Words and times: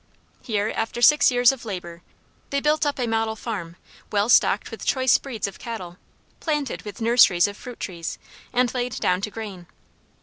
Here, 0.41 0.73
after 0.75 0.99
six 0.99 1.29
years 1.29 1.51
of 1.51 1.63
labor, 1.63 2.01
they 2.49 2.59
built 2.59 2.87
up 2.87 2.97
a 2.99 3.05
model 3.05 3.35
farm, 3.35 3.75
well 4.11 4.29
stocked 4.29 4.71
with 4.71 4.83
choice 4.83 5.15
breeds 5.19 5.45
of 5.45 5.59
cattle, 5.59 5.97
planted 6.39 6.81
with 6.81 7.01
nurseries 7.01 7.47
of 7.47 7.55
fruit 7.55 7.79
trees, 7.79 8.17
and 8.51 8.73
laid 8.73 8.97
down 8.99 9.21
to 9.21 9.29
grain. 9.29 9.67